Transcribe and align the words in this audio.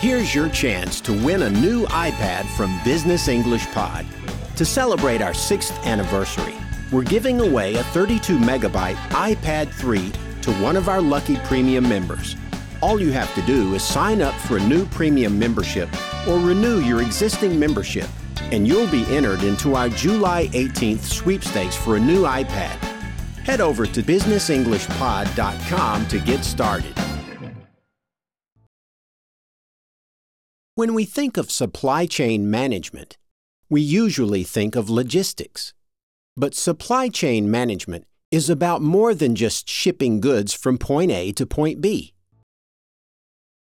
Here's 0.00 0.34
your 0.34 0.50
chance 0.50 1.00
to 1.00 1.14
win 1.24 1.44
a 1.44 1.48
new 1.48 1.86
iPad 1.86 2.44
from 2.54 2.78
Business 2.84 3.28
English 3.28 3.64
Pod. 3.68 4.04
To 4.56 4.64
celebrate 4.66 5.22
our 5.22 5.32
sixth 5.32 5.72
anniversary, 5.86 6.52
we're 6.92 7.02
giving 7.02 7.40
away 7.40 7.76
a 7.76 7.82
32 7.82 8.38
megabyte 8.38 8.96
iPad 9.08 9.72
3 9.72 10.12
to 10.42 10.52
one 10.56 10.76
of 10.76 10.90
our 10.90 11.00
lucky 11.00 11.36
premium 11.44 11.88
members. 11.88 12.36
All 12.82 13.00
you 13.00 13.10
have 13.12 13.34
to 13.36 13.42
do 13.46 13.74
is 13.74 13.82
sign 13.82 14.20
up 14.20 14.34
for 14.34 14.58
a 14.58 14.68
new 14.68 14.84
premium 14.84 15.38
membership 15.38 15.88
or 16.28 16.38
renew 16.38 16.80
your 16.80 17.00
existing 17.00 17.58
membership, 17.58 18.10
and 18.52 18.68
you'll 18.68 18.90
be 18.90 19.06
entered 19.06 19.44
into 19.44 19.76
our 19.76 19.88
July 19.88 20.48
18th 20.48 21.04
sweepstakes 21.04 21.74
for 21.74 21.96
a 21.96 22.00
new 22.00 22.24
iPad. 22.24 22.76
Head 23.46 23.62
over 23.62 23.86
to 23.86 24.02
businessenglishpod.com 24.02 26.08
to 26.08 26.18
get 26.18 26.44
started. 26.44 27.05
When 30.76 30.92
we 30.92 31.06
think 31.06 31.38
of 31.38 31.50
supply 31.50 32.04
chain 32.04 32.50
management, 32.50 33.16
we 33.70 33.80
usually 33.80 34.44
think 34.44 34.76
of 34.76 34.90
logistics. 34.90 35.72
But 36.36 36.54
supply 36.54 37.08
chain 37.08 37.50
management 37.50 38.04
is 38.30 38.50
about 38.50 38.82
more 38.82 39.14
than 39.14 39.34
just 39.34 39.70
shipping 39.70 40.20
goods 40.20 40.52
from 40.52 40.76
point 40.76 41.10
A 41.10 41.32
to 41.32 41.46
point 41.46 41.80
B. 41.80 42.12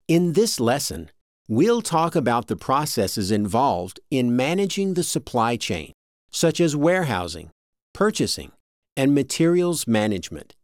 In 0.08 0.34
this 0.34 0.59
lesson, 0.59 1.09
we'll 1.48 1.81
talk 1.81 2.16
about 2.16 2.45
the 2.45 2.55
processes 2.55 3.31
involved 3.31 4.00
in 4.12 4.36
managing 4.36 4.94
the 4.94 5.02
supply 5.02 5.55
chain, 5.55 5.94
such 6.30 6.62
as 6.62 6.76
warehousing, 6.76 7.50
purchasing, 7.91 8.52
and 8.95 9.16
materials 9.16 9.88
management. 9.88 10.55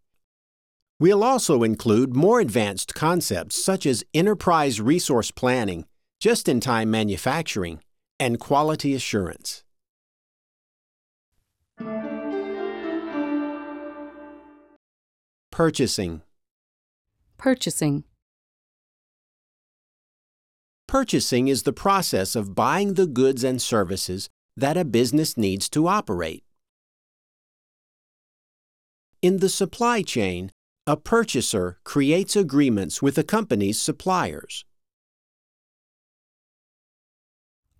We'll 1.00 1.23
also 1.23 1.64
include 1.64 2.16
more 2.16 2.39
advanced 2.39 2.94
concepts 2.94 3.55
such 3.66 3.88
as 3.88 4.03
enterprise 4.14 4.80
resource 4.80 5.31
planning, 5.31 5.86
just 6.25 6.49
in 6.49 6.59
time 6.59 6.89
manufacturing, 6.89 7.80
and 8.19 8.39
quality 8.39 8.95
assurance. 8.95 9.63
Purchasing. 15.52 16.23
Purchasing. 17.38 18.05
Purchasing 20.88 21.47
is 21.47 21.61
the 21.61 21.72
process 21.72 22.35
of 22.35 22.55
buying 22.55 22.95
the 22.95 23.05
goods 23.05 23.44
and 23.44 23.61
services 23.61 24.28
that 24.57 24.75
a 24.78 24.83
business 24.83 25.38
needs 25.38 25.69
to 25.69 25.88
operate. 25.88 26.44
In 29.22 29.38
the 29.38 29.50
supply 29.50 30.02
chain, 30.02 30.52
a 30.88 30.97
purchaser 30.97 31.78
creates 31.83 32.35
agreements 32.35 33.00
with 33.00 33.16
a 33.19 33.23
company's 33.23 33.80
suppliers. 33.80 34.66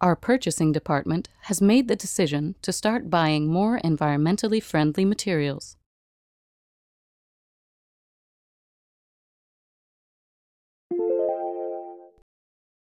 Our 0.02 0.18
purchasing 0.18 0.74
department 0.74 1.30
has 1.44 1.62
made 1.62 1.88
the 1.88 1.96
decision 1.96 2.56
to 2.64 2.74
start 2.74 3.10
buying 3.10 3.48
more 3.48 3.80
environmentally 3.80 4.62
friendly 4.62 5.06
materials. 5.06 5.78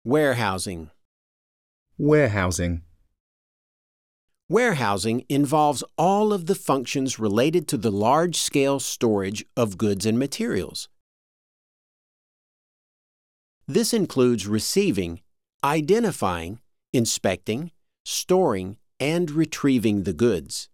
Warehousing. 0.06 0.92
Warehousing. 1.98 2.82
Warehousing 4.50 5.26
involves 5.30 5.84
all 5.98 6.32
of 6.32 6.46
the 6.46 6.56
functions 6.56 7.20
related 7.20 7.68
to 7.70 7.78
the 7.78 7.92
large 7.92 8.38
scale 8.38 8.80
storage 8.80 9.46
of 9.58 9.78
goods 9.78 10.06
and 10.06 10.18
materials. 10.18 10.88
This 13.68 13.94
includes 13.94 14.46
receiving, 14.46 15.22
identifying, 15.64 16.60
inspecting, 16.94 17.72
storing, 18.06 18.78
and 19.00 19.32
retrieving 19.32 20.04
the 20.04 20.14
goods. 20.14 20.70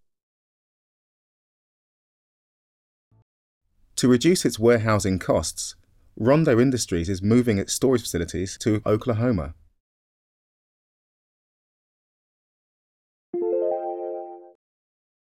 To 3.95 4.07
reduce 4.07 4.45
its 4.45 4.59
warehousing 4.59 5.19
costs, 5.19 5.75
Rondo 6.15 6.59
Industries 6.59 7.09
is 7.09 7.21
moving 7.21 7.57
its 7.57 7.73
storage 7.73 8.01
facilities 8.01 8.57
to 8.59 8.81
Oklahoma. 8.85 9.55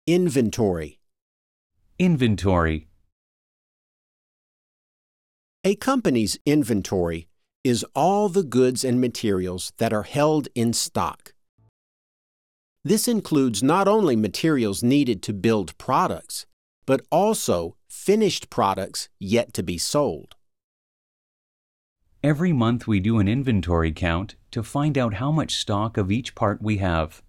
Inventory. 0.06 1.00
Inventory. 2.00 2.88
A 5.64 5.76
company's 5.76 6.38
inventory 6.46 7.28
is 7.64 7.86
all 7.96 8.30
the 8.30 8.44
goods 8.44 8.84
and 8.84 9.02
materials 9.02 9.74
that 9.78 9.94
are 9.94 10.04
held 10.04 10.48
in 10.56 10.74
stock. 10.74 11.34
This 12.84 13.08
includes 13.08 13.62
not 13.62 13.88
only 13.88 14.16
materials 14.16 14.82
needed 14.82 15.22
to 15.24 15.34
build 15.34 15.78
products, 15.78 16.46
but 16.86 17.02
also 17.12 17.76
finished 17.90 18.50
products 18.50 19.10
yet 19.20 19.54
to 19.54 19.64
be 19.64 19.78
sold. 19.78 20.36
Every 22.24 22.54
month 22.54 22.88
we 22.88 23.00
do 23.00 23.20
an 23.20 23.28
inventory 23.28 23.92
count 23.92 24.36
to 24.52 24.64
find 24.64 24.98
out 24.98 25.16
how 25.16 25.32
much 25.32 25.56
stock 25.56 25.98
of 25.98 26.12
each 26.12 26.34
part 26.34 26.62
we 26.62 26.78
have. 26.78 27.22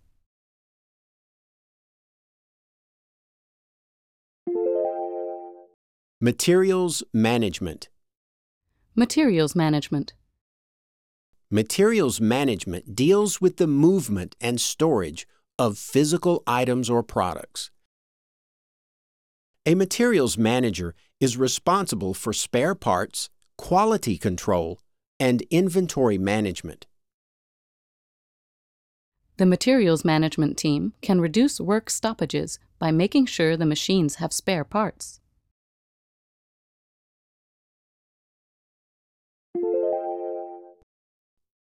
Materials 6.21 7.03
management. 7.13 7.89
Materials 8.97 9.55
management. 9.55 10.15
Materials 11.51 12.21
management 12.21 12.95
deals 12.95 13.41
with 13.41 13.57
the 13.57 13.67
movement 13.67 14.37
and 14.39 14.61
storage 14.61 15.27
of 15.59 15.79
physical 15.79 16.43
items 16.47 16.91
or 16.91 17.03
products. 17.03 17.71
A 19.65 19.75
materials 19.75 20.37
manager 20.37 20.95
is 21.21 21.39
responsible 21.39 22.13
for 22.13 22.35
spare 22.35 22.75
parts, 22.75 23.31
quality 23.57 24.19
control, 24.19 24.79
and 25.19 25.41
inventory 25.51 26.19
management. 26.19 26.87
The 29.39 29.47
materials 29.47 30.05
management 30.05 30.59
team 30.59 30.93
can 31.01 31.19
reduce 31.19 31.59
work 31.59 31.89
stoppages 31.89 32.59
by 32.79 32.91
making 32.91 33.25
sure 33.25 33.57
the 33.57 33.65
machines 33.65 34.17
have 34.17 34.35
spare 34.35 34.65
parts. 34.65 35.21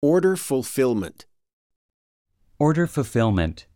Order 0.01 0.37
fulfillment. 0.37 1.27
Order 2.61 2.87
fulfillment. 2.87 3.67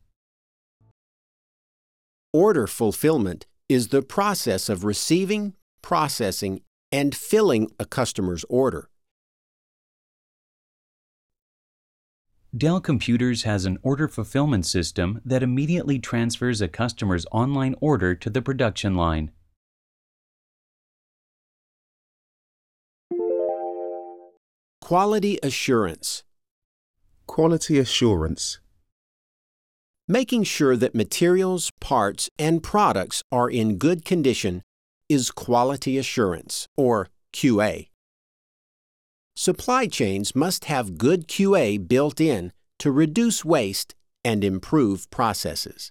Order 2.33 2.69
fulfillment 2.69 3.47
is 3.69 3.89
the 3.89 4.03
process 4.03 4.69
of 4.69 4.85
receiving, 4.85 5.55
processing, 5.83 6.61
and 6.93 7.13
filling 7.13 7.73
a 7.81 7.85
customer's 7.85 8.45
order. 8.49 8.89
Dell 12.57 12.81
Computers 12.81 13.43
has 13.43 13.65
an 13.65 13.79
order 13.83 14.07
fulfillment 14.07 14.65
system 14.65 15.21
that 15.25 15.43
immediately 15.43 15.99
transfers 15.99 16.61
a 16.61 16.69
customer's 16.69 17.27
online 17.33 17.75
order 17.81 18.15
to 18.15 18.31
the 18.31 18.43
production 18.43 18.95
line. 18.95 19.33
Quality 24.93 25.39
assurance. 25.43 26.23
Quality 27.27 27.79
assurance. 27.79 28.61
Making 30.07 30.43
sure 30.43 30.77
that 30.77 30.95
materials, 30.95 31.71
parts, 31.81 32.29
and 32.39 32.63
products 32.63 33.23
are 33.33 33.49
in 33.49 33.79
good 33.79 34.05
condition 34.05 34.61
is 35.09 35.31
quality 35.31 35.97
assurance, 35.97 36.69
or 36.77 37.09
QA. 37.33 37.89
Supply 39.35 39.87
chains 39.87 40.37
must 40.37 40.67
have 40.67 40.99
good 40.99 41.27
QA 41.27 41.79
built 41.89 42.21
in 42.21 42.53
to 42.79 42.93
reduce 42.93 43.47
waste 43.47 43.95
and 44.23 44.45
improve 44.45 45.11
processes. 45.11 45.91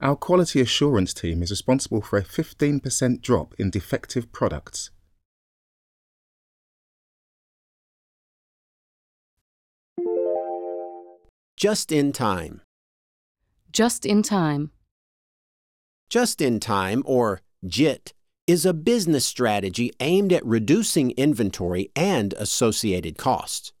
Our 0.00 0.16
quality 0.16 0.60
assurance 0.60 1.14
team 1.14 1.44
is 1.44 1.52
responsible 1.52 2.00
for 2.00 2.18
a 2.18 2.24
15% 2.24 3.20
drop 3.20 3.54
in 3.56 3.70
defective 3.70 4.32
products. 4.32 4.90
Just 11.64 11.90
in 11.90 12.12
time. 12.12 12.60
Just 13.72 14.04
in 14.04 14.22
time. 14.22 14.70
Just 16.10 16.42
in 16.42 16.60
time, 16.60 17.02
or 17.06 17.40
JIT, 17.66 18.12
is 18.46 18.66
a 18.66 18.74
business 18.74 19.24
strategy 19.24 19.90
aimed 19.98 20.30
at 20.30 20.44
reducing 20.44 21.12
inventory 21.12 21.90
and 21.96 22.34
associated 22.34 23.16
costs. 23.16 23.72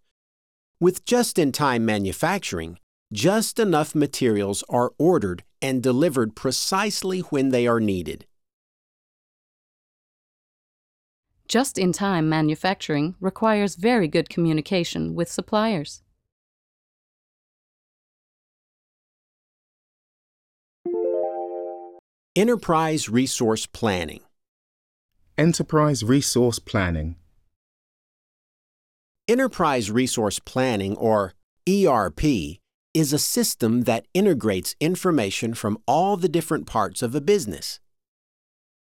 With 0.80 1.04
just 1.04 1.38
in 1.38 1.52
time 1.52 1.84
manufacturing, 1.84 2.78
just 3.12 3.58
enough 3.58 3.94
materials 3.94 4.64
are 4.70 4.92
ordered 4.96 5.44
and 5.60 5.82
delivered 5.82 6.34
precisely 6.34 7.20
when 7.20 7.50
they 7.50 7.66
are 7.66 7.80
needed. 7.80 8.24
Just 11.48 11.76
in 11.76 11.92
time 11.92 12.30
manufacturing 12.30 13.14
requires 13.20 13.74
very 13.74 14.08
good 14.08 14.30
communication 14.30 15.14
with 15.14 15.30
suppliers. 15.30 16.00
Enterprise 22.36 23.08
Resource 23.08 23.64
Planning. 23.64 24.18
Enterprise 25.38 26.02
Resource 26.02 26.58
Planning. 26.58 27.14
Enterprise 29.28 29.88
Resource 29.88 30.40
Planning, 30.40 30.96
or 30.96 31.34
ERP, 31.68 32.24
is 32.92 33.12
a 33.12 33.20
system 33.20 33.82
that 33.82 34.06
integrates 34.14 34.74
information 34.80 35.54
from 35.54 35.78
all 35.86 36.16
the 36.16 36.28
different 36.28 36.66
parts 36.66 37.02
of 37.02 37.14
a 37.14 37.20
business. 37.20 37.78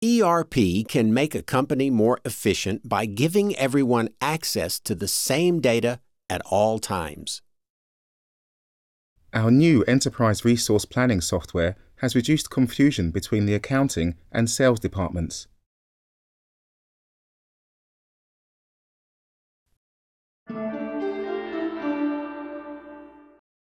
ERP 0.02 0.88
can 0.88 1.14
make 1.14 1.36
a 1.36 1.44
company 1.44 1.90
more 1.90 2.22
efficient 2.24 2.88
by 2.88 3.06
giving 3.06 3.54
everyone 3.58 4.08
access 4.22 4.80
to 4.80 4.96
the 4.96 5.10
same 5.10 5.60
data 5.60 6.00
at 6.30 6.42
all 6.50 6.80
times. 6.80 7.42
Our 9.34 9.52
new 9.52 9.84
Enterprise 9.84 10.46
Resource 10.46 10.86
Planning 10.86 11.20
software 11.20 11.76
has 12.04 12.16
reduced 12.16 12.50
confusion 12.50 13.12
between 13.12 13.46
the 13.46 13.54
accounting 13.54 14.14
and 14.30 14.50
sales 14.50 14.78
departments. 14.78 15.48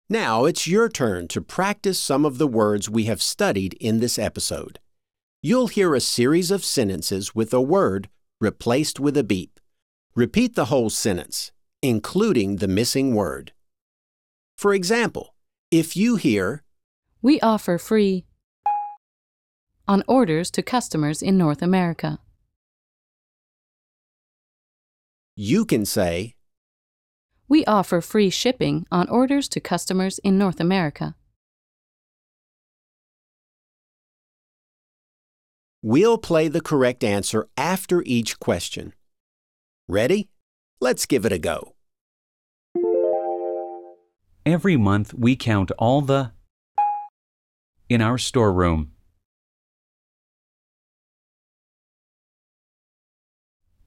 Now 0.09 0.45
it's 0.45 0.65
your 0.65 0.89
turn 0.89 1.27
to 1.27 1.41
practice 1.41 1.99
some 1.99 2.25
of 2.25 2.39
the 2.39 2.47
words 2.47 2.89
we 2.89 3.03
have 3.03 3.21
studied 3.21 3.75
in 3.79 3.99
this 3.99 4.17
episode. 4.17 4.79
You'll 5.43 5.67
hear 5.67 5.93
a 5.93 5.99
series 5.99 6.49
of 6.49 6.65
sentences 6.65 7.35
with 7.35 7.53
a 7.53 7.61
word 7.61 8.09
replaced 8.41 8.99
with 8.99 9.15
a 9.15 9.23
beep. 9.23 9.59
Repeat 10.15 10.55
the 10.55 10.65
whole 10.65 10.89
sentence, 10.89 11.51
including 11.83 12.55
the 12.55 12.67
missing 12.67 13.13
word. 13.13 13.53
For 14.57 14.73
example, 14.73 15.35
if 15.69 15.95
you 15.95 16.15
hear, 16.15 16.62
We 17.23 17.39
offer 17.39 17.77
free 17.77 18.25
on 19.87 20.03
orders 20.07 20.51
to 20.51 20.61
customers 20.61 21.21
in 21.21 21.37
North 21.37 21.61
America. 21.61 22.19
you 25.35 25.65
can 25.65 25.85
say, 25.85 26.35
We 27.47 27.65
offer 27.65 28.01
free 28.01 28.29
shipping 28.29 28.85
on 28.91 29.07
orders 29.09 29.47
to 29.49 29.59
customers 29.59 30.19
in 30.19 30.37
North 30.37 30.59
America. 30.59 31.15
We'll 35.81 36.17
play 36.17 36.49
the 36.49 36.61
correct 36.61 37.03
answer 37.03 37.47
after 37.57 38.03
each 38.05 38.39
question. 38.39 38.93
Ready? 39.87 40.29
Let's 40.79 41.05
give 41.05 41.25
it 41.25 41.31
a 41.31 41.39
go. 41.39 41.75
Every 44.45 44.77
month 44.77 45.13
we 45.13 45.35
count 45.35 45.71
all 45.79 46.01
the 46.01 46.31
in 47.93 48.01
our 48.01 48.17
storeroom. 48.17 48.91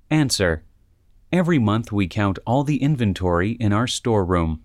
Answer. 0.09 0.63
Every 1.33 1.59
month 1.59 1.91
we 1.91 2.07
count 2.07 2.39
all 2.47 2.63
the 2.63 2.81
inventory 2.81 3.53
in 3.53 3.73
our 3.73 3.89
storeroom. 3.89 4.63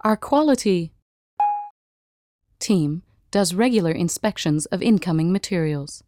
Our 0.00 0.16
quality 0.16 0.92
team 2.58 3.02
does 3.30 3.54
regular 3.54 3.92
inspections 3.92 4.66
of 4.66 4.82
incoming 4.82 5.30
materials. 5.30 6.02